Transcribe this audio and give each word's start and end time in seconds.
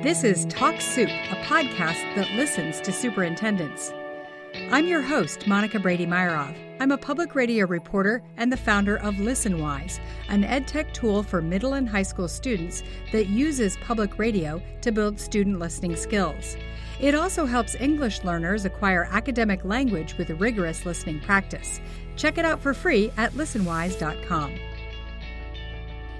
This 0.00 0.22
is 0.22 0.44
Talk 0.44 0.80
Soup, 0.80 1.08
a 1.08 1.34
podcast 1.42 2.14
that 2.14 2.30
listens 2.36 2.80
to 2.82 2.92
superintendents. 2.92 3.92
I'm 4.70 4.86
your 4.86 5.02
host, 5.02 5.48
Monica 5.48 5.80
Brady 5.80 6.06
Myerov. 6.06 6.56
I'm 6.78 6.92
a 6.92 6.96
public 6.96 7.34
radio 7.34 7.66
reporter 7.66 8.22
and 8.36 8.52
the 8.52 8.56
founder 8.56 8.98
of 8.98 9.16
ListenWise, 9.16 9.98
an 10.28 10.44
edtech 10.44 10.92
tool 10.94 11.24
for 11.24 11.42
middle 11.42 11.72
and 11.72 11.88
high 11.88 12.04
school 12.04 12.28
students 12.28 12.84
that 13.10 13.26
uses 13.26 13.76
public 13.78 14.20
radio 14.20 14.62
to 14.82 14.92
build 14.92 15.18
student 15.18 15.58
listening 15.58 15.96
skills. 15.96 16.56
It 17.00 17.16
also 17.16 17.44
helps 17.44 17.74
English 17.74 18.22
learners 18.22 18.66
acquire 18.66 19.08
academic 19.10 19.64
language 19.64 20.16
with 20.16 20.30
rigorous 20.30 20.86
listening 20.86 21.18
practice. 21.18 21.80
Check 22.14 22.38
it 22.38 22.44
out 22.44 22.60
for 22.60 22.72
free 22.72 23.10
at 23.16 23.32
listenwise.com. 23.32 24.54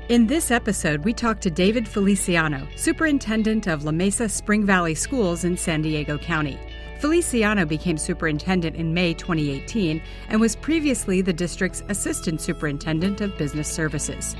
In 0.08 0.26
this 0.26 0.50
episode, 0.50 1.04
we 1.04 1.12
talk 1.12 1.38
to 1.40 1.50
David 1.50 1.86
Feliciano, 1.86 2.66
Superintendent 2.76 3.66
of 3.66 3.84
La 3.84 3.92
Mesa 3.92 4.26
Spring 4.26 4.64
Valley 4.64 4.94
Schools 4.94 5.44
in 5.44 5.54
San 5.54 5.82
Diego 5.82 6.16
County. 6.16 6.58
Feliciano 6.98 7.66
became 7.66 7.98
superintendent 7.98 8.74
in 8.74 8.94
May 8.94 9.12
2018 9.12 10.00
and 10.30 10.40
was 10.40 10.56
previously 10.56 11.20
the 11.20 11.34
district's 11.34 11.82
assistant 11.90 12.40
superintendent 12.40 13.20
of 13.20 13.36
business 13.36 13.70
services. 13.70 14.34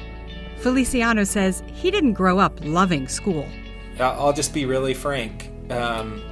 Feliciano 0.57 1.25
says 1.25 1.63
he 1.75 1.91
didn't 1.91 2.15
grow 2.15 2.39
up 2.39 2.59
loving 2.63 3.07
school. 3.07 3.47
I'll 4.01 4.33
just 4.33 4.55
be 4.55 4.65
really 4.65 4.95
frank. 4.95 5.51
Um, 5.69 6.23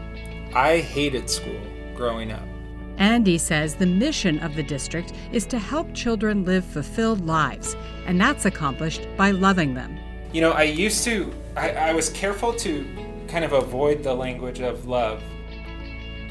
I 0.55 0.78
hated 0.78 1.28
school 1.28 1.60
growing 1.94 2.32
up. 2.32 2.55
Andy 2.98 3.38
says 3.38 3.74
the 3.74 3.86
mission 3.86 4.38
of 4.38 4.55
the 4.55 4.62
district 4.62 5.12
is 5.32 5.45
to 5.46 5.59
help 5.59 5.92
children 5.95 6.45
live 6.45 6.64
fulfilled 6.64 7.27
lives, 7.27 7.77
and 8.06 8.20
that's 8.20 8.46
accomplished 8.46 9.06
by 9.16 9.30
loving 9.30 9.74
them. 9.74 9.98
You 10.33 10.41
know, 10.41 10.52
I 10.52 10.64
used 10.64 11.05
to, 11.05 11.33
I, 11.56 11.70
I 11.70 11.92
was 11.92 12.08
careful 12.11 12.52
to 12.55 12.86
kind 13.28 13.44
of 13.44 13.52
avoid 13.52 14.02
the 14.02 14.14
language 14.14 14.61
of 14.61 14.86
love. 14.86 15.22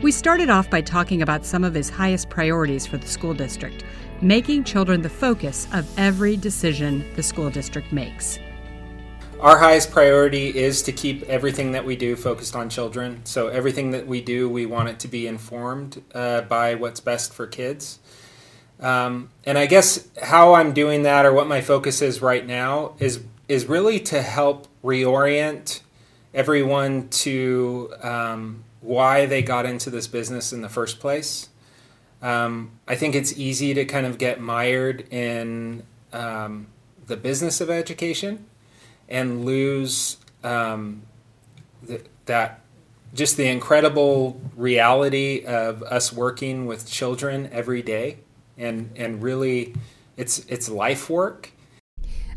We 0.02 0.12
started 0.12 0.50
off 0.50 0.70
by 0.70 0.82
talking 0.82 1.22
about 1.22 1.46
some 1.46 1.64
of 1.64 1.74
his 1.74 1.90
highest 1.90 2.30
priorities 2.30 2.86
for 2.86 2.98
the 2.98 3.08
school 3.08 3.34
district, 3.34 3.84
making 4.22 4.64
children 4.64 5.02
the 5.02 5.10
focus 5.10 5.68
of 5.74 5.88
every 5.98 6.36
decision 6.36 7.06
the 7.16 7.24
school 7.24 7.50
district 7.50 7.92
makes. 7.92 8.40
Our 9.40 9.60
highest 9.60 9.92
priority 9.92 10.48
is 10.58 10.82
to 10.84 10.94
keep 10.94 11.24
everything 11.24 11.74
that 11.74 11.86
we 11.86 11.98
do 11.98 12.16
focused 12.16 12.56
on 12.56 12.70
children. 12.70 13.22
So, 13.26 13.50
everything 13.50 13.92
that 13.92 14.08
we 14.08 14.22
do, 14.22 14.50
we 14.50 14.66
want 14.66 14.90
it 14.90 15.00
to 15.00 15.08
be 15.10 15.28
informed 15.28 16.02
uh, 16.14 16.42
by 16.42 16.76
what's 16.76 17.02
best 17.02 17.34
for 17.34 17.46
kids. 17.46 18.00
Um, 18.80 19.30
and 19.46 19.58
I 19.58 19.66
guess 19.66 20.08
how 20.22 20.54
I'm 20.54 20.74
doing 20.74 21.04
that, 21.04 21.26
or 21.26 21.34
what 21.34 21.48
my 21.48 21.62
focus 21.62 22.02
is 22.02 22.22
right 22.22 22.46
now, 22.46 22.94
is 22.98 23.24
is 23.48 23.66
really 23.66 24.00
to 24.00 24.22
help 24.22 24.68
reorient 24.84 25.82
everyone 26.34 27.10
to 27.10 27.94
um, 28.02 28.64
why 28.82 29.26
they 29.26 29.42
got 29.42 29.66
into 29.66 29.90
this 29.90 30.08
business 30.08 30.54
in 30.54 30.62
the 30.62 30.70
first 30.70 31.00
place. 31.00 31.50
Um, 32.22 32.72
I 32.88 32.96
think 32.96 33.16
it's 33.16 33.38
easy 33.38 33.74
to 33.74 33.86
kind 33.86 34.06
of 34.06 34.18
get 34.18 34.40
mired 34.40 35.02
in 35.14 35.84
um, 36.14 36.68
the 37.06 37.18
business 37.18 37.62
of 37.62 37.70
education 37.70 38.46
and 39.10 39.46
lose 39.46 40.18
um, 40.44 41.04
th- 41.88 42.06
that 42.26 42.62
just 43.14 43.38
the 43.38 43.48
incredible 43.48 44.40
reality 44.56 45.44
of 45.46 45.82
us 45.84 46.12
working 46.12 46.66
with 46.66 46.90
children 46.90 47.50
every 47.52 47.82
day 47.82 48.18
and 48.58 48.92
and 48.96 49.22
really 49.22 49.74
it's 50.18 50.40
it's 50.48 50.70
life 50.70 51.10
work. 51.10 51.52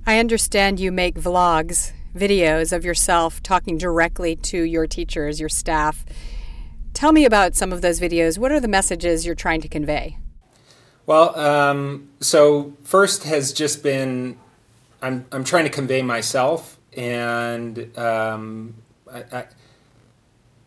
I 0.06 0.18
understand 0.18 0.80
you 0.80 0.90
make 0.90 1.16
vlogs 1.16 1.92
videos 2.14 2.72
of 2.72 2.84
yourself 2.84 3.42
talking 3.42 3.76
directly 3.76 4.34
to 4.34 4.62
your 4.62 4.86
teachers 4.86 5.38
your 5.38 5.48
staff. 5.48 6.04
Tell 6.94 7.12
me 7.12 7.24
about 7.24 7.54
some 7.54 7.72
of 7.72 7.82
those 7.82 8.00
videos. 8.00 8.38
What 8.38 8.50
are 8.50 8.58
the 8.58 8.68
messages 8.68 9.26
you're 9.26 9.34
trying 9.34 9.60
to 9.60 9.68
convey? 9.68 10.18
Well 11.06 11.38
um, 11.38 12.08
so 12.20 12.72
first 12.84 13.24
has 13.24 13.52
just 13.52 13.82
been 13.82 14.38
I'm, 15.00 15.26
I'm 15.32 15.44
trying 15.44 15.64
to 15.64 15.70
convey 15.70 16.02
myself 16.02 16.78
and 16.96 17.96
um, 17.98 18.74
I, 19.10 19.24
I, 19.32 19.46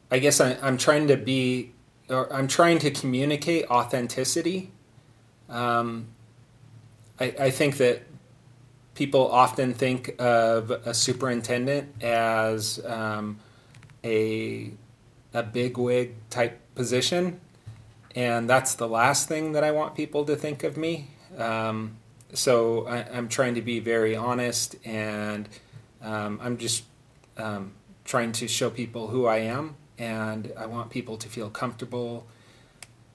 I, 0.09 0.19
guess 0.19 0.39
I, 0.39 0.51
am 0.65 0.77
trying 0.77 1.07
to 1.07 1.17
be, 1.17 1.73
or 2.09 2.31
I'm 2.31 2.47
trying 2.47 2.79
to 2.79 2.91
communicate 2.91 3.65
authenticity. 3.69 4.71
Um, 5.49 6.07
I, 7.19 7.35
I 7.39 7.49
think 7.51 7.77
that 7.77 8.03
people 8.95 9.29
often 9.31 9.73
think 9.73 10.15
of 10.19 10.71
a 10.71 10.93
superintendent 10.93 12.03
as 12.03 12.83
um, 12.85 13.39
a 14.03 14.71
a 15.33 15.43
big 15.43 15.77
wig 15.77 16.13
type 16.29 16.59
position, 16.75 17.39
and 18.15 18.49
that's 18.49 18.75
the 18.75 18.87
last 18.87 19.29
thing 19.29 19.53
that 19.53 19.63
I 19.63 19.71
want 19.71 19.95
people 19.95 20.25
to 20.25 20.35
think 20.35 20.63
of 20.63 20.75
me. 20.75 21.07
Um, 21.37 21.97
so 22.33 22.87
I, 22.87 22.99
am 23.17 23.27
trying 23.27 23.55
to 23.55 23.61
be 23.61 23.79
very 23.79 24.15
honest, 24.15 24.75
and 24.85 25.47
um, 26.01 26.39
I'm 26.41 26.57
just 26.57 26.83
um, 27.37 27.73
trying 28.05 28.31
to 28.33 28.47
show 28.47 28.69
people 28.69 29.07
who 29.07 29.25
I 29.25 29.37
am, 29.37 29.75
and 29.97 30.51
I 30.57 30.65
want 30.65 30.89
people 30.89 31.17
to 31.17 31.29
feel 31.29 31.49
comfortable 31.49 32.27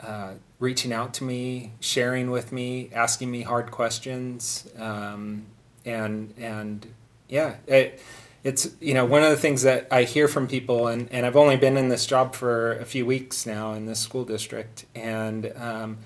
uh, 0.01 0.35
reaching 0.59 0.93
out 0.93 1.15
to 1.15 1.25
me, 1.25 1.73
sharing 1.81 2.31
with 2.31 2.53
me, 2.53 2.91
asking 2.93 3.31
me 3.31 3.43
hard 3.43 3.71
questions, 3.71 4.69
um, 4.79 5.47
and 5.85 6.35
and 6.39 6.87
yeah, 7.29 7.57
it, 7.67 8.01
it's 8.45 8.69
you 8.81 8.95
know 8.95 9.05
one 9.05 9.23
of 9.23 9.31
the 9.31 9.37
things 9.37 9.63
that 9.63 9.89
I 9.91 10.05
hear 10.05 10.29
from 10.29 10.47
people, 10.47 10.89
and, 10.89 11.09
and 11.11 11.25
I've 11.25 11.37
only 11.37 11.57
been 11.57 11.77
in 11.77 11.89
this 11.89 12.07
job 12.07 12.35
for 12.35 12.73
a 12.75 12.85
few 12.85 13.07
weeks 13.07 13.47
now 13.47 13.73
in 13.73 13.87
this 13.87 14.01
school 14.01 14.25
district, 14.25 14.85
and 14.95 15.53
um, 15.57 15.99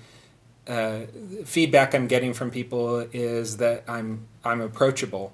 uh, 0.67 1.01
feedback 1.45 1.93
I'm 1.95 2.07
getting 2.07 2.33
from 2.33 2.51
people 2.51 2.99
is 3.11 3.57
that 3.57 3.83
I'm 3.87 4.27
I'm 4.43 4.61
approachable. 4.61 5.33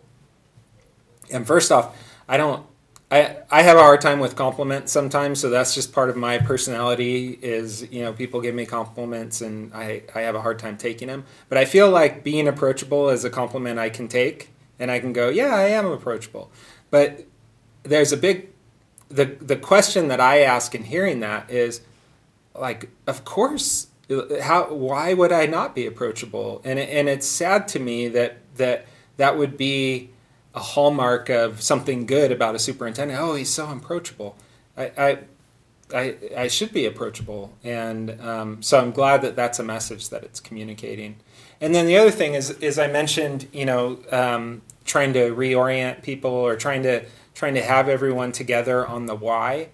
And 1.32 1.46
first 1.46 1.72
off, 1.72 1.96
I 2.28 2.38
don't 2.38 2.66
I, 3.10 3.38
I 3.50 3.62
have 3.62 3.78
a 3.78 3.82
hard 3.82 4.02
time 4.02 4.20
with 4.20 4.36
compliments 4.36 4.92
sometimes, 4.92 5.40
so 5.40 5.50
that's 5.50 5.74
just 5.74 5.94
part 5.94 6.10
of 6.10 6.18
my 6.18 6.40
personality. 6.40 7.40
Is 7.42 7.90
you 7.90 8.02
know 8.02 8.12
people 8.12 8.42
give 8.42 8.54
me 8.54 8.66
compliments 8.66 9.40
and 9.42 9.74
I, 9.74 10.04
I 10.14 10.22
have 10.22 10.36
a 10.36 10.42
hard 10.42 10.60
time 10.60 10.78
taking 10.78 11.08
them. 11.08 11.24
But 11.48 11.58
I 11.58 11.66
feel 11.66 11.90
like 11.90 12.24
being 12.24 12.48
approachable 12.50 13.10
is 13.10 13.24
a 13.24 13.30
compliment 13.30 13.80
I 13.80 13.90
can 13.90 14.10
take, 14.10 14.50
and 14.78 14.92
I 14.92 15.00
can 15.00 15.14
go, 15.14 15.30
yeah, 15.30 15.56
I 15.56 15.68
am 15.70 15.86
approachable. 15.86 16.52
But 16.90 17.26
there's 17.84 18.12
a 18.12 18.18
big 18.18 18.50
the 19.08 19.26
the 19.26 19.56
question 19.56 20.10
that 20.10 20.20
I 20.20 20.42
ask 20.42 20.76
in 20.76 20.84
hearing 20.84 21.22
that 21.22 21.50
is 21.50 21.80
like, 22.54 22.90
of 23.06 23.24
course, 23.24 23.88
how 24.42 24.74
why 24.74 25.14
would 25.14 25.32
I 25.32 25.46
not 25.46 25.76
be 25.76 25.86
approachable? 25.86 26.62
And 26.64 26.80
it, 26.80 26.90
and 26.90 27.10
it's 27.10 27.28
sad 27.28 27.68
to 27.70 27.80
me 27.80 28.08
that 28.10 28.38
that 28.56 28.86
that 29.18 29.38
would 29.38 29.58
be 29.58 30.12
a 30.56 30.60
hallmark 30.60 31.30
of 31.30 31.62
something 31.62 32.06
good 32.06 32.32
about 32.32 32.56
a 32.56 32.60
superintendent. 32.60 33.20
Oh, 33.20 33.36
he's 33.36 33.50
so 33.50 33.70
approachable. 33.70 34.36
I, 34.76 34.92
I, 34.98 35.18
I, 35.94 36.16
I 36.36 36.48
should 36.48 36.74
be 36.74 36.86
approachable, 36.86 37.54
and 37.64 38.20
um, 38.22 38.62
so 38.62 38.80
I'm 38.80 38.92
glad 38.92 39.22
that 39.22 39.36
that's 39.36 39.60
a 39.60 39.64
message 39.64 40.10
that 40.10 40.24
it's 40.24 40.40
communicating. 40.40 41.18
And 41.62 41.74
then 41.74 41.86
the 41.86 41.98
other 41.98 42.12
thing 42.12 42.34
is, 42.34 42.52
is 42.52 42.78
I 42.78 42.88
mentioned, 42.88 43.48
you 43.54 43.66
know, 43.66 44.00
um, 44.12 44.62
trying 44.86 45.14
to 45.14 45.34
reorient 45.34 46.04
people 46.04 46.32
or 46.32 46.56
trying 46.56 46.84
to 46.84 47.06
trying 47.34 47.54
to 47.54 47.62
have 47.62 47.88
everyone 47.88 48.32
together 48.32 48.86
on 48.86 49.06
the 49.06 49.16
why, 49.16 49.70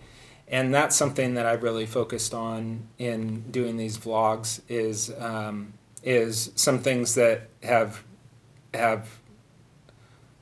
and 0.53 0.71
that's 0.71 0.95
something 0.95 1.33
that 1.33 1.47
I've 1.47 1.63
really 1.63 1.87
focused 1.87 2.31
on 2.31 2.87
in 2.99 3.41
doing 3.49 3.75
these 3.75 3.97
vlogs. 3.97 4.61
Is 4.69 5.11
um, 5.19 5.73
is 6.03 6.51
some 6.53 6.77
things 6.77 7.15
that 7.15 7.49
have 7.63 8.03
have 8.71 9.09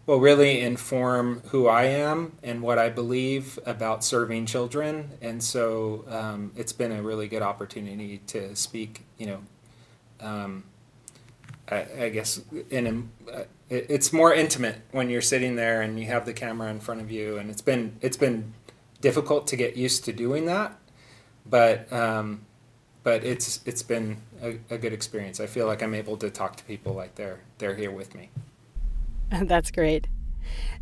will 0.05 0.19
really 0.19 0.59
inform 0.59 1.41
who 1.47 1.67
I 1.67 1.83
am 1.83 2.33
and 2.43 2.61
what 2.61 2.77
I 2.77 2.89
believe 2.89 3.57
about 3.65 4.03
serving 4.03 4.47
children. 4.47 5.11
And 5.21 5.41
so 5.41 6.03
um, 6.09 6.51
it's 6.57 6.73
been 6.73 6.91
a 6.91 7.01
really 7.01 7.29
good 7.29 7.41
opportunity 7.41 8.17
to 8.27 8.53
speak, 8.53 9.03
you 9.17 9.27
know, 9.27 9.39
um, 10.19 10.65
I, 11.69 11.85
I, 12.01 12.09
guess 12.09 12.41
in 12.69 13.09
a, 13.29 13.45
it's 13.69 14.11
more 14.11 14.33
intimate 14.33 14.81
when 14.91 15.09
you're 15.09 15.21
sitting 15.21 15.55
there 15.55 15.81
and 15.81 15.97
you 15.97 16.07
have 16.07 16.25
the 16.25 16.33
camera 16.33 16.69
in 16.69 16.81
front 16.81 16.99
of 16.99 17.09
you. 17.09 17.37
And 17.37 17.49
it's 17.49 17.61
been, 17.61 17.95
it's 18.01 18.17
been 18.17 18.53
difficult 19.01 19.47
to 19.47 19.55
get 19.55 19.75
used 19.75 20.05
to 20.05 20.13
doing 20.13 20.45
that. 20.45 20.77
But, 21.45 21.91
um, 21.91 22.45
but 23.03 23.23
it's, 23.23 23.61
it's 23.65 23.83
been 23.83 24.17
a, 24.41 24.59
a 24.69 24.77
good 24.77 24.93
experience. 24.93 25.39
I 25.39 25.47
feel 25.47 25.65
like 25.65 25.81
I'm 25.81 25.93
able 25.93 26.17
to 26.17 26.29
talk 26.29 26.55
to 26.57 26.63
people 26.63 26.93
like 26.93 27.15
they're, 27.15 27.39
they're 27.57 27.75
here 27.75 27.91
with 27.91 28.15
me. 28.15 28.29
That's 29.31 29.71
great. 29.71 30.07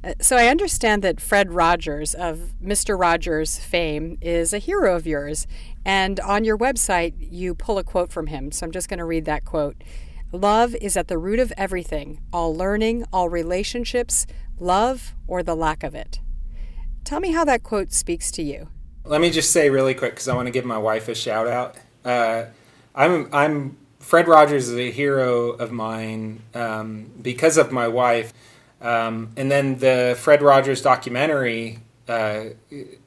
Uh, 0.03 0.13
so 0.21 0.37
I 0.37 0.47
understand 0.47 1.03
that 1.03 1.19
Fred 1.19 1.53
Rogers 1.53 2.13
of 2.13 2.53
Mr. 2.63 2.99
Rogers 2.99 3.59
fame 3.59 4.17
is 4.21 4.53
a 4.53 4.57
hero 4.57 4.95
of 4.95 5.05
yours. 5.05 5.47
And 5.85 6.19
on 6.19 6.43
your 6.43 6.57
website, 6.57 7.13
you 7.19 7.55
pull 7.55 7.77
a 7.77 7.83
quote 7.83 8.11
from 8.11 8.27
him. 8.27 8.51
So 8.51 8.65
I'm 8.65 8.71
just 8.71 8.89
going 8.89 8.99
to 8.99 9.05
read 9.05 9.25
that 9.25 9.45
quote. 9.45 9.75
Love 10.31 10.75
is 10.75 10.95
at 10.95 11.07
the 11.07 11.17
root 11.17 11.39
of 11.39 11.51
everything, 11.57 12.21
all 12.31 12.55
learning, 12.55 13.05
all 13.11 13.29
relationships, 13.29 14.27
love 14.59 15.15
or 15.27 15.41
the 15.41 15.55
lack 15.55 15.83
of 15.83 15.95
it. 15.95 16.19
Tell 17.09 17.19
me 17.19 17.31
how 17.31 17.43
that 17.45 17.63
quote 17.63 17.91
speaks 17.91 18.29
to 18.33 18.43
you. 18.43 18.67
Let 19.03 19.19
me 19.19 19.31
just 19.31 19.49
say 19.49 19.71
really 19.71 19.95
quick 19.95 20.11
because 20.11 20.27
I 20.27 20.35
want 20.35 20.45
to 20.45 20.51
give 20.51 20.63
my 20.63 20.77
wife 20.77 21.07
a 21.07 21.15
shout 21.15 21.47
out. 21.47 21.75
Uh, 22.05 22.45
I'm 22.93 23.27
I'm 23.33 23.77
Fred 23.99 24.27
Rogers 24.27 24.69
is 24.69 24.77
a 24.77 24.91
hero 24.91 25.49
of 25.49 25.71
mine 25.71 26.43
um, 26.53 27.09
because 27.19 27.57
of 27.57 27.71
my 27.71 27.87
wife. 27.87 28.31
Um, 28.79 29.31
and 29.37 29.49
then 29.49 29.79
the 29.79 30.17
Fred 30.19 30.43
Rogers 30.43 30.83
documentary 30.83 31.79
uh, 32.07 32.49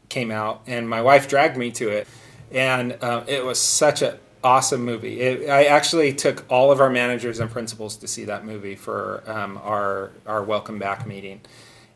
came 0.08 0.32
out, 0.32 0.62
and 0.66 0.88
my 0.88 1.00
wife 1.00 1.28
dragged 1.28 1.56
me 1.56 1.70
to 1.70 1.88
it, 1.88 2.08
and 2.50 2.98
uh, 3.02 3.22
it 3.28 3.44
was 3.44 3.60
such 3.60 4.02
an 4.02 4.18
awesome 4.42 4.82
movie. 4.84 5.20
It, 5.20 5.48
I 5.48 5.66
actually 5.66 6.12
took 6.12 6.44
all 6.50 6.72
of 6.72 6.80
our 6.80 6.90
managers 6.90 7.38
and 7.38 7.48
principals 7.48 7.96
to 7.98 8.08
see 8.08 8.24
that 8.24 8.44
movie 8.44 8.74
for 8.74 9.22
um, 9.28 9.60
our 9.62 10.10
our 10.26 10.42
welcome 10.42 10.80
back 10.80 11.06
meeting, 11.06 11.40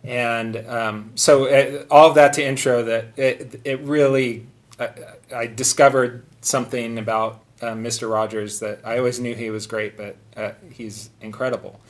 and 0.07 0.57
um, 0.69 1.13
so 1.15 1.45
it, 1.45 1.83
uh, 1.91 1.95
all 1.95 2.09
of 2.09 2.15
that 2.15 2.33
to 2.35 2.45
intro 2.45 2.83
that 2.85 3.07
it 3.17 3.61
it 3.65 3.81
really 3.81 4.47
I, 4.79 4.91
I 5.35 5.47
discovered 5.47 6.25
something 6.41 6.99
about 6.99 7.43
uh, 7.61 7.69
Mr. 7.69 8.11
Rogers 8.11 8.61
that 8.61 8.81
I 8.85 8.99
always 8.99 9.19
knew 9.19 9.35
he 9.35 9.51
was 9.51 9.67
great, 9.67 9.97
but 9.97 10.17
uh, 10.37 10.53
he's 10.71 11.11
incredible. 11.21 11.81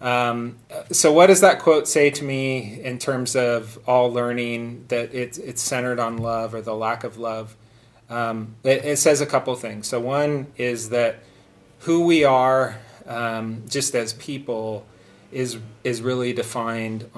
Um, 0.00 0.56
so, 0.90 1.12
what 1.12 1.28
does 1.28 1.40
that 1.40 1.60
quote 1.60 1.86
say 1.86 2.10
to 2.10 2.24
me 2.24 2.80
in 2.82 2.98
terms 2.98 3.36
of 3.36 3.78
all 3.86 4.12
learning 4.12 4.86
that 4.88 5.14
it's, 5.14 5.38
it's 5.38 5.62
centered 5.62 6.00
on 6.00 6.18
love 6.18 6.54
or 6.54 6.60
the 6.60 6.74
lack 6.74 7.04
of 7.04 7.18
love? 7.18 7.56
Um, 8.10 8.56
it, 8.64 8.84
it, 8.84 8.98
says 8.98 9.20
a 9.20 9.26
couple 9.26 9.54
things. 9.54 9.86
So, 9.86 10.00
one 10.00 10.48
is 10.56 10.88
that 10.90 11.20
who 11.80 12.04
we 12.04 12.24
are 12.24 12.76
um, 13.06 13.62
just 13.68 13.94
as 13.94 14.12
people 14.14 14.84
is, 15.32 15.58
is 15.84 16.02
really 16.02 16.32
defined 16.32 17.10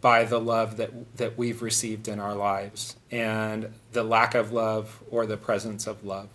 by 0.00 0.24
the 0.24 0.40
love 0.40 0.76
that, 0.78 1.16
that 1.16 1.36
we've 1.36 1.62
received 1.62 2.08
in 2.08 2.18
our 2.18 2.34
lives 2.34 2.96
and 3.10 3.72
the 3.92 4.02
lack 4.02 4.34
of 4.34 4.52
love 4.52 5.02
or 5.10 5.26
the 5.26 5.36
presence 5.36 5.86
of 5.86 6.04
love. 6.04 6.28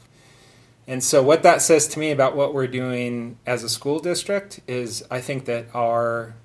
And 0.87 1.03
so, 1.03 1.23
what 1.23 1.41
that 1.43 1.63
says 1.63 1.87
to 1.89 1.99
me 1.99 2.11
about 2.11 2.35
what 2.35 2.53
we're 2.53 2.67
doing 2.67 3.39
as 3.45 3.63
a 3.63 3.69
school 3.69 3.99
district 3.99 4.59
is, 4.67 5.03
I 5.09 5.19
think 5.19 5.45
that 5.45 5.65
our 5.73 6.35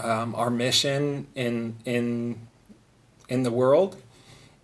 um, 0.00 0.34
our 0.34 0.50
mission 0.50 1.28
in 1.36 1.76
in 1.84 2.48
in 3.28 3.44
the 3.44 3.52
world 3.52 4.02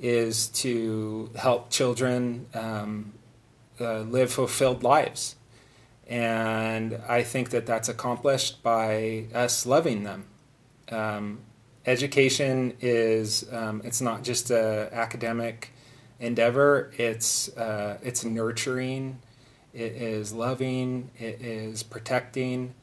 is 0.00 0.48
to 0.48 1.30
help 1.36 1.70
children 1.70 2.46
um, 2.54 3.12
uh, 3.80 4.00
live 4.00 4.32
fulfilled 4.32 4.82
lives, 4.82 5.36
and 6.08 7.00
I 7.08 7.22
think 7.22 7.50
that 7.50 7.66
that's 7.66 7.88
accomplished 7.88 8.62
by 8.62 9.26
us 9.34 9.66
loving 9.66 10.04
them. 10.04 10.26
Um, 10.90 11.40
education 11.84 12.74
is 12.80 13.46
um, 13.52 13.82
it's 13.84 14.00
not 14.00 14.22
just 14.22 14.50
a 14.50 14.88
academic 14.92 15.72
endeavor. 16.20 16.92
It's 16.96 17.54
uh, 17.56 17.98
it's 18.02 18.24
nurturing, 18.24 19.20
it 19.74 19.92
is 19.92 20.32
loving, 20.32 21.10
it 21.18 21.40
is 21.40 21.82
protecting, 21.82 22.74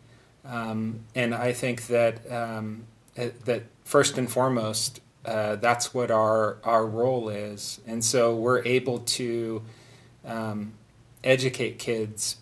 um, 0.46 1.02
and 1.16 1.34
I 1.34 1.54
think 1.54 1.88
that 1.88 2.30
um, 2.32 2.86
it, 3.16 3.46
that 3.46 3.64
first 3.84 4.18
and 4.18 4.30
foremost, 4.30 5.02
uh, 5.26 5.56
that's 5.58 5.94
what 5.94 6.12
our 6.12 6.58
our 6.64 6.86
role 6.86 7.30
is, 7.30 7.80
and 7.88 8.04
so 8.04 8.36
we're 8.36 8.64
able 8.64 9.00
to 9.00 9.64
um, 10.26 10.74
educate 11.24 11.80
kids, 11.80 12.38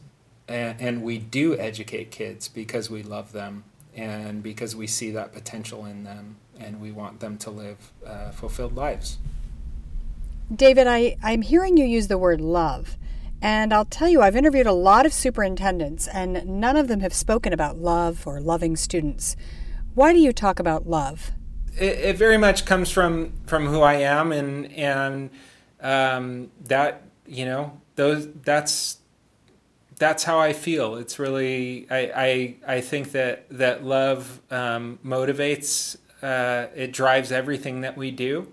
and, 0.52 0.82
and 0.82 1.04
we 1.04 1.18
do 1.18 1.58
educate 1.58 2.12
kids 2.12 2.48
because 2.48 2.90
we 2.90 3.04
love 3.04 3.32
them 3.32 3.64
and 3.96 4.42
because 4.42 4.76
we 4.76 4.88
see 4.88 5.12
that 5.12 5.34
potential 5.34 5.86
in 5.86 6.04
them, 6.04 6.38
and 6.60 6.80
we 6.80 6.92
want 6.92 7.20
them 7.20 7.38
to 7.40 7.50
live 7.50 7.92
uh, 8.06 8.32
fulfilled 8.32 8.76
lives. 8.76 9.18
David, 10.54 10.88
I, 10.88 11.18
I'm 11.24 11.42
hearing 11.42 11.78
you 11.78 11.86
use 11.86 12.08
the 12.08 12.18
word 12.18 12.40
love. 12.40 12.98
And 13.42 13.74
I'll 13.74 13.86
tell 13.86 14.08
you, 14.08 14.22
I've 14.22 14.36
interviewed 14.36 14.68
a 14.68 14.74
lot 14.74 15.06
of 15.06 15.14
superintendents, 15.14 16.08
and 16.08 16.46
none 16.46 16.78
of 16.78 16.88
them 16.88 17.00
have 17.00 17.14
spoken 17.14 17.54
about 17.54 17.78
love 17.78 18.28
or 18.28 18.40
loving 18.40 18.76
students. 18.76 19.36
Why 19.96 20.14
do 20.14 20.20
you 20.20 20.32
talk 20.32 20.60
about 20.60 20.88
love? 20.88 21.32
It, 21.76 22.00
it 22.00 22.18
very 22.18 22.38
much 22.38 22.66
comes 22.66 22.92
from 22.92 23.34
from 23.48 23.66
who 23.66 23.82
I 23.82 23.96
am, 23.96 24.32
and 24.32 24.72
and 24.74 25.32
um, 25.82 26.52
that 26.66 27.02
you 27.26 27.46
know 27.46 27.82
those 27.96 28.28
that's 28.44 28.98
that's 30.02 30.24
how 30.24 30.40
I 30.40 30.52
feel. 30.52 30.96
It's 30.96 31.20
really 31.20 31.88
I 31.92 32.00
I, 32.16 32.56
I 32.78 32.82
think 32.82 33.12
that 33.12 33.46
that 33.52 33.86
love 33.86 34.42
um, 34.50 34.98
motivates. 35.06 35.96
Uh, 36.24 36.68
it 36.76 36.92
drives 36.92 37.32
everything 37.32 37.82
that 37.82 37.96
we 37.96 38.12
do. 38.12 38.48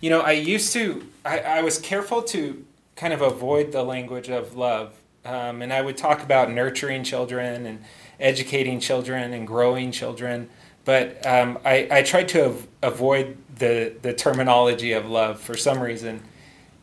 You 0.00 0.10
know, 0.10 0.20
I 0.20 0.32
used 0.32 0.72
to 0.74 1.04
I, 1.24 1.40
I 1.40 1.62
was 1.62 1.78
careful 1.78 2.22
to 2.34 2.64
kind 2.94 3.12
of 3.12 3.20
avoid 3.20 3.72
the 3.72 3.82
language 3.82 4.28
of 4.28 4.56
love. 4.56 4.94
Um, 5.24 5.60
and 5.62 5.72
I 5.72 5.82
would 5.82 5.96
talk 5.96 6.22
about 6.22 6.50
nurturing 6.50 7.02
children 7.04 7.66
and 7.66 7.84
educating 8.20 8.78
children 8.78 9.32
and 9.32 9.46
growing 9.46 9.90
children. 9.90 10.48
But 10.84 11.24
um, 11.26 11.58
I, 11.64 11.88
I 11.90 12.02
tried 12.02 12.28
to 12.28 12.46
av- 12.46 12.66
avoid 12.82 13.36
the, 13.56 13.94
the 14.02 14.12
terminology 14.12 14.92
of 14.92 15.06
love 15.06 15.40
for 15.40 15.56
some 15.56 15.80
reason. 15.80 16.22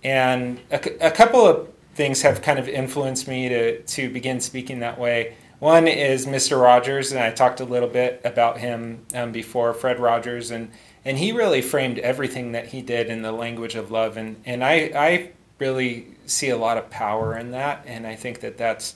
And 0.03 0.61
a, 0.71 1.07
a 1.07 1.11
couple 1.11 1.45
of 1.45 1.67
things 1.99 2.21
have 2.21 2.41
kind 2.41 2.57
of 2.57 2.69
influenced 2.69 3.27
me 3.27 3.49
to, 3.49 3.81
to 3.81 4.09
begin 4.09 4.39
speaking 4.39 4.79
that 4.79 4.97
way. 4.97 5.35
One 5.59 5.85
is 5.85 6.25
Mr. 6.25 6.57
Rogers, 6.61 7.11
and 7.11 7.19
I 7.19 7.29
talked 7.29 7.59
a 7.59 7.65
little 7.65 7.89
bit 7.89 8.21
about 8.23 8.59
him 8.59 9.05
um, 9.13 9.33
before, 9.33 9.73
Fred 9.73 9.99
Rogers, 9.99 10.49
and 10.49 10.71
and 11.03 11.17
he 11.17 11.33
really 11.33 11.61
framed 11.61 11.99
everything 11.99 12.53
that 12.53 12.67
he 12.67 12.81
did 12.81 13.07
in 13.09 13.21
the 13.21 13.33
language 13.33 13.75
of 13.75 13.91
love 13.91 14.15
and 14.15 14.41
and 14.45 14.63
I 14.63 14.91
I 14.95 15.31
really 15.59 16.07
see 16.25 16.49
a 16.49 16.57
lot 16.57 16.77
of 16.77 16.89
power 16.89 17.37
in 17.37 17.51
that 17.51 17.83
and 17.85 18.07
I 18.07 18.15
think 18.15 18.39
that 18.41 18.57
that's 18.57 18.95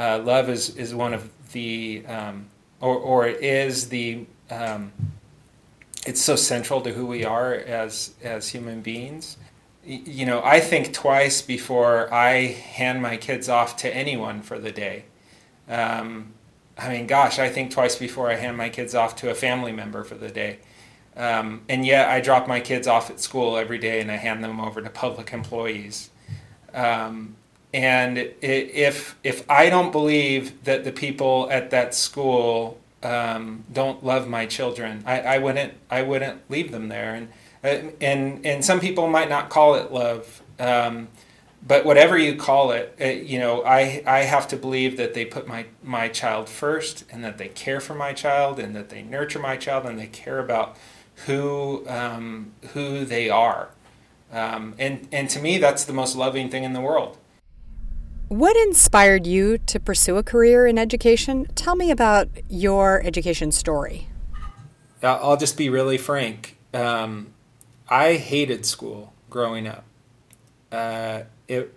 uh, 0.00 0.18
love 0.18 0.48
is 0.48 0.74
is 0.76 0.94
one 0.94 1.12
of 1.12 1.28
the 1.52 2.02
um, 2.06 2.46
or 2.80 2.96
or 2.96 3.26
it 3.26 3.42
is 3.42 3.90
the 3.90 4.24
um, 4.50 4.92
it's 6.06 6.22
so 6.22 6.36
central 6.36 6.80
to 6.80 6.92
who 6.92 7.04
we 7.04 7.26
are 7.26 7.52
as 7.54 8.14
as 8.22 8.48
human 8.48 8.80
beings 8.80 9.36
you 9.84 10.26
know 10.26 10.42
I 10.44 10.60
think 10.60 10.92
twice 10.92 11.42
before 11.42 12.12
I 12.12 12.46
hand 12.46 13.02
my 13.02 13.16
kids 13.16 13.48
off 13.48 13.76
to 13.78 13.94
anyone 13.94 14.42
for 14.42 14.58
the 14.58 14.72
day 14.72 15.04
um, 15.68 16.32
I 16.78 16.88
mean 16.88 17.06
gosh 17.06 17.38
I 17.38 17.48
think 17.48 17.70
twice 17.70 17.96
before 17.96 18.30
I 18.30 18.36
hand 18.36 18.56
my 18.56 18.68
kids 18.68 18.94
off 18.94 19.16
to 19.16 19.30
a 19.30 19.34
family 19.34 19.72
member 19.72 20.04
for 20.04 20.14
the 20.14 20.30
day 20.30 20.58
um, 21.16 21.62
and 21.68 21.84
yet 21.84 22.08
I 22.08 22.20
drop 22.20 22.48
my 22.48 22.60
kids 22.60 22.86
off 22.86 23.10
at 23.10 23.20
school 23.20 23.56
every 23.56 23.78
day 23.78 24.00
and 24.00 24.10
I 24.10 24.16
hand 24.16 24.42
them 24.42 24.60
over 24.60 24.80
to 24.80 24.88
public 24.88 25.32
employees. 25.32 26.10
Um, 26.72 27.36
and 27.74 28.18
if 28.18 29.16
if 29.22 29.48
I 29.50 29.70
don't 29.70 29.92
believe 29.92 30.64
that 30.64 30.84
the 30.84 30.92
people 30.92 31.48
at 31.50 31.70
that 31.70 31.94
school 31.94 32.78
um, 33.02 33.64
don't 33.72 34.04
love 34.04 34.28
my 34.28 34.46
children, 34.46 35.02
I, 35.06 35.20
I 35.20 35.38
wouldn't 35.38 35.74
I 35.90 36.02
wouldn't 36.02 36.50
leave 36.50 36.70
them 36.70 36.88
there. 36.88 37.14
And 37.14 37.28
and 37.62 38.44
and 38.44 38.64
some 38.64 38.80
people 38.80 39.08
might 39.08 39.28
not 39.28 39.48
call 39.48 39.74
it 39.74 39.92
love, 39.92 40.42
um, 40.58 41.08
but 41.66 41.84
whatever 41.84 42.18
you 42.18 42.34
call 42.34 42.72
it, 42.72 42.94
it, 42.98 43.22
uh, 43.22 43.24
you 43.24 43.38
know, 43.38 43.64
I 43.64 44.02
I 44.06 44.20
have 44.20 44.48
to 44.48 44.56
believe 44.56 44.96
that 44.96 45.14
they 45.14 45.24
put 45.24 45.46
my 45.46 45.66
my 45.82 46.08
child 46.08 46.48
first, 46.48 47.04
and 47.10 47.22
that 47.24 47.38
they 47.38 47.48
care 47.48 47.80
for 47.80 47.94
my 47.94 48.12
child, 48.12 48.58
and 48.58 48.74
that 48.74 48.88
they 48.88 49.02
nurture 49.02 49.38
my 49.38 49.56
child, 49.56 49.86
and 49.86 49.98
they 49.98 50.08
care 50.08 50.38
about 50.38 50.76
who 51.26 51.84
um, 51.88 52.52
who 52.72 53.04
they 53.04 53.30
are. 53.30 53.70
Um, 54.32 54.74
and 54.78 55.06
and 55.12 55.30
to 55.30 55.40
me, 55.40 55.58
that's 55.58 55.84
the 55.84 55.92
most 55.92 56.16
loving 56.16 56.48
thing 56.48 56.64
in 56.64 56.72
the 56.72 56.80
world. 56.80 57.18
What 58.28 58.56
inspired 58.56 59.26
you 59.26 59.58
to 59.58 59.78
pursue 59.78 60.16
a 60.16 60.22
career 60.22 60.66
in 60.66 60.78
education? 60.78 61.46
Tell 61.54 61.76
me 61.76 61.90
about 61.90 62.28
your 62.48 63.02
education 63.04 63.52
story. 63.52 64.08
I'll 65.02 65.36
just 65.36 65.58
be 65.58 65.68
really 65.68 65.98
frank. 65.98 66.56
Um, 66.72 67.34
I 67.92 68.16
hated 68.16 68.64
school 68.64 69.12
growing 69.28 69.68
up. 69.68 69.84
Uh, 70.72 71.24
it, 71.46 71.74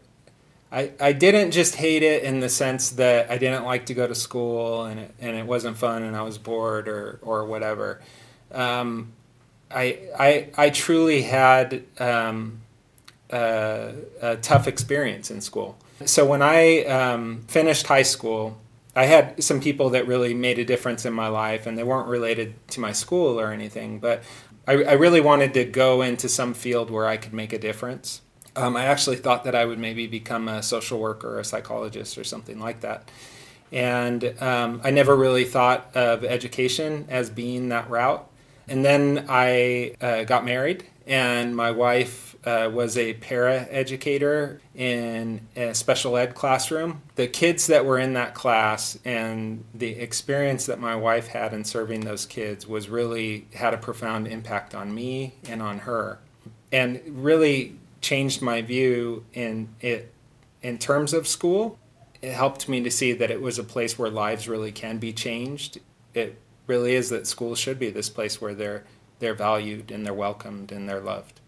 I, 0.71 0.93
I 0.97 1.11
didn't 1.11 1.51
just 1.51 1.75
hate 1.75 2.03
it 2.03 2.23
in 2.23 2.39
the 2.39 2.47
sense 2.47 2.91
that 2.91 3.29
I 3.29 3.37
didn't 3.37 3.65
like 3.65 3.87
to 3.87 3.93
go 3.93 4.07
to 4.07 4.15
school 4.15 4.85
and 4.85 5.01
it, 5.01 5.13
and 5.19 5.35
it 5.35 5.45
wasn't 5.45 5.75
fun 5.75 6.03
and 6.03 6.15
I 6.15 6.21
was 6.21 6.37
bored 6.37 6.87
or, 6.87 7.19
or 7.21 7.45
whatever. 7.45 7.99
Um, 8.53 9.11
I, 9.69 9.99
I, 10.17 10.49
I 10.57 10.69
truly 10.69 11.23
had 11.23 11.83
um, 11.99 12.61
a, 13.29 13.95
a, 14.21 14.37
tough 14.37 14.69
experience 14.69 15.29
in 15.29 15.41
school. 15.41 15.77
So 16.05 16.25
when 16.25 16.41
I 16.41 16.85
um, 16.85 17.43
finished 17.49 17.87
high 17.87 18.03
school, 18.03 18.57
I 18.95 19.05
had 19.05 19.43
some 19.43 19.59
people 19.59 19.89
that 19.89 20.07
really 20.07 20.33
made 20.33 20.57
a 20.57 20.65
difference 20.65 21.05
in 21.05 21.13
my 21.13 21.27
life, 21.27 21.67
and 21.67 21.77
they 21.77 21.83
weren't 21.83 22.07
related 22.07 22.55
to 22.69 22.79
my 22.79 22.93
school 22.93 23.39
or 23.39 23.51
anything, 23.51 23.99
but 23.99 24.23
I, 24.67 24.83
I 24.83 24.93
really 24.93 25.21
wanted 25.21 25.53
to 25.55 25.65
go 25.65 26.01
into 26.01 26.29
some 26.29 26.53
field 26.53 26.89
where 26.89 27.05
I 27.05 27.17
could 27.17 27.33
make 27.33 27.51
a 27.51 27.59
difference. 27.59 28.21
Um, 28.55 28.77
I 28.77 28.85
actually 28.85 29.17
thought 29.17 29.43
that 29.43 29.53
I 29.53 29.65
would 29.65 29.79
maybe 29.79 30.07
become 30.07 30.47
a 30.47 30.63
social 30.63 30.97
worker 30.97 31.35
or 31.35 31.39
a 31.39 31.45
psychologist 31.45 32.17
or 32.17 32.23
something 32.23 32.57
like 32.57 32.79
that. 32.81 33.11
And 33.71 34.41
um, 34.41 34.79
I 34.81 34.91
never 34.91 35.13
really 35.13 35.43
thought 35.43 35.93
of 35.93 36.23
education 36.23 37.05
as 37.09 37.29
being 37.29 37.69
that 37.69 37.89
route. 37.89 38.25
And 38.67 38.85
then 38.85 39.25
I 39.27 39.95
uh, 39.99 40.23
got 40.23 40.45
married, 40.45 40.85
and 41.05 41.55
my 41.55 41.71
wife 41.71 42.24
uh, 42.45 42.69
was 42.71 42.97
a 42.97 43.13
para 43.15 43.67
educator 43.69 44.61
in 44.75 45.41
a 45.55 45.73
special 45.73 46.15
ed 46.15 46.35
classroom. 46.35 47.01
The 47.15 47.27
kids 47.27 47.67
that 47.67 47.85
were 47.85 47.97
in 47.97 48.13
that 48.13 48.35
class 48.35 48.99
and 49.03 49.63
the 49.73 49.91
experience 49.99 50.65
that 50.67 50.79
my 50.79 50.95
wife 50.95 51.27
had 51.27 51.53
in 51.53 51.63
serving 51.63 52.01
those 52.01 52.25
kids 52.25 52.67
was 52.67 52.87
really 52.87 53.47
had 53.55 53.73
a 53.73 53.77
profound 53.77 54.27
impact 54.27 54.75
on 54.75 54.93
me 54.93 55.35
and 55.49 55.61
on 55.61 55.79
her, 55.79 56.19
and 56.71 57.01
really 57.07 57.77
changed 58.01 58.41
my 58.41 58.61
view 58.61 59.25
in 59.33 59.69
it 59.81 60.13
in 60.61 60.77
terms 60.77 61.13
of 61.13 61.27
school. 61.27 61.79
It 62.21 62.33
helped 62.33 62.69
me 62.69 62.81
to 62.81 62.91
see 62.91 63.11
that 63.13 63.31
it 63.31 63.41
was 63.41 63.57
a 63.59 63.63
place 63.63 63.97
where 63.97 64.09
lives 64.09 64.47
really 64.47 64.71
can 64.71 64.97
be 64.97 65.13
changed. 65.13 65.79
It 66.13 66.39
really 66.67 66.95
is 66.95 67.09
that 67.09 67.27
schools 67.27 67.59
should 67.59 67.79
be 67.79 67.89
this 67.89 68.09
place 68.09 68.39
where 68.39 68.53
they're 68.53 68.83
they're 69.19 69.33
valued 69.33 69.91
and 69.91 70.05
they're 70.05 70.13
welcomed 70.13 70.71
and 70.71 70.87
they're 70.89 70.99
loved. 70.99 71.39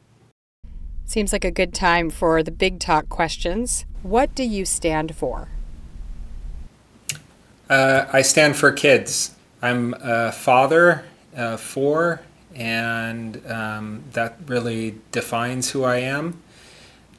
Seems 1.08 1.32
like 1.32 1.46
a 1.46 1.52
good 1.52 1.74
time 1.74 2.10
for 2.10 2.44
the 2.44 2.52
big 2.52 2.82
talk 2.82 3.08
questions. 3.08 3.86
What 4.04 4.36
do 4.36 4.44
you 4.44 4.66
stand 4.66 5.16
for? 5.16 5.48
Uh, 7.70 8.06
I 8.12 8.22
stand 8.22 8.58
for 8.58 8.74
kids. 8.74 9.34
I'm 9.62 9.96
a 10.02 10.34
father 10.34 11.06
of 11.34 11.62
four, 11.62 12.22
and 12.54 13.42
um, 13.50 14.04
that 14.12 14.36
really 14.48 14.96
defines 15.14 15.72
who 15.72 15.86
I 15.86 16.00
am. 16.00 16.42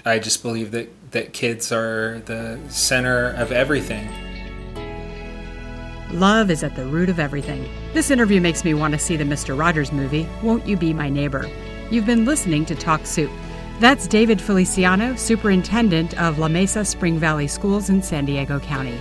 I 0.04 0.18
just 0.18 0.42
believe 0.42 0.70
that, 0.72 0.90
that 1.12 1.32
kids 1.32 1.72
are 1.72 2.20
the 2.26 2.60
center 2.68 3.30
of 3.30 3.52
everything. 3.52 4.06
Love 6.10 6.50
is 6.50 6.62
at 6.62 6.76
the 6.76 6.84
root 6.84 7.08
of 7.08 7.18
everything. 7.18 7.66
This 7.94 8.10
interview 8.10 8.42
makes 8.42 8.64
me 8.66 8.74
want 8.74 8.92
to 8.92 8.98
see 8.98 9.16
the 9.16 9.24
Mr. 9.24 9.58
Rogers 9.58 9.92
movie, 9.92 10.28
Won't 10.42 10.66
You 10.66 10.76
Be 10.76 10.92
My 10.92 11.08
Neighbor? 11.08 11.48
You've 11.90 12.06
been 12.06 12.26
listening 12.26 12.66
to 12.66 12.74
Talk 12.74 13.06
Soup. 13.06 13.30
That's 13.80 14.08
David 14.08 14.40
Feliciano, 14.40 15.14
Superintendent 15.14 16.20
of 16.20 16.40
La 16.40 16.48
Mesa 16.48 16.84
Spring 16.84 17.16
Valley 17.16 17.46
Schools 17.46 17.90
in 17.90 18.02
San 18.02 18.24
Diego 18.24 18.58
County. 18.58 18.98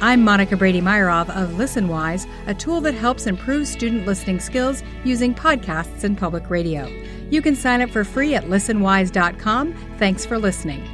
I'm 0.00 0.22
Monica 0.22 0.56
Brady 0.56 0.80
Myerov 0.80 1.28
of 1.30 1.50
ListenWise, 1.56 2.28
a 2.46 2.54
tool 2.54 2.80
that 2.82 2.94
helps 2.94 3.26
improve 3.26 3.66
student 3.66 4.06
listening 4.06 4.38
skills 4.38 4.84
using 5.02 5.34
podcasts 5.34 6.04
and 6.04 6.16
public 6.16 6.48
radio. 6.48 6.86
You 7.28 7.42
can 7.42 7.56
sign 7.56 7.80
up 7.80 7.90
for 7.90 8.04
free 8.04 8.36
at 8.36 8.44
listenwise.com. 8.44 9.72
Thanks 9.98 10.24
for 10.24 10.38
listening. 10.38 10.88